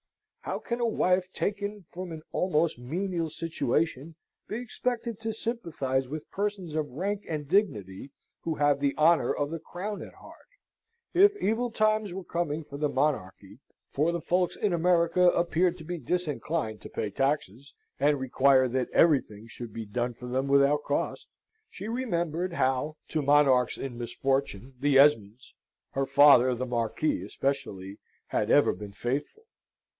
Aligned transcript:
How 0.39 0.57
can 0.57 0.79
a 0.79 0.87
wife 0.87 1.31
taken 1.31 1.83
from 1.83 2.11
an 2.11 2.23
almost 2.31 2.79
menial 2.79 3.29
situation 3.29 4.15
be 4.47 4.55
expected 4.59 5.19
to 5.19 5.31
sympathise 5.33 6.09
with 6.09 6.31
persons 6.31 6.73
of 6.73 6.89
rank 6.93 7.23
and 7.29 7.47
dignity 7.47 8.09
who 8.41 8.55
have 8.55 8.79
the 8.79 8.97
honour 8.97 9.31
of 9.31 9.51
the 9.51 9.59
Crown 9.59 10.01
at 10.01 10.15
heart? 10.15 10.47
If 11.13 11.37
evil 11.37 11.69
times 11.69 12.15
were 12.15 12.23
coming 12.23 12.63
for 12.63 12.77
the 12.77 12.89
monarchy 12.89 13.59
(for 13.91 14.11
the 14.11 14.19
folks 14.19 14.55
in 14.55 14.73
America 14.73 15.27
appeared 15.29 15.77
to 15.77 15.83
be 15.83 15.99
disinclined 15.99 16.81
to 16.81 16.89
pay 16.89 17.11
taxes, 17.11 17.75
and 17.99 18.19
required 18.19 18.71
that 18.71 18.89
everything 18.89 19.45
should 19.47 19.71
be 19.71 19.85
done 19.85 20.15
for 20.15 20.25
them 20.25 20.47
without 20.47 20.83
cost), 20.83 21.27
she 21.69 21.87
remembered 21.87 22.53
how 22.53 22.97
to 23.09 23.21
monarchs 23.21 23.77
in 23.77 23.99
misfortune, 23.99 24.73
the 24.79 24.97
Esmonds 24.97 25.53
her 25.91 26.07
father 26.07 26.55
the 26.55 26.65
Marquis 26.65 27.21
especially 27.23 27.99
had 28.29 28.49
ever 28.49 28.73
been 28.73 28.93
faithful. 28.93 29.43